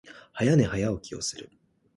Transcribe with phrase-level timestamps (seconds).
[0.35, 1.51] 早寝、早起きをする。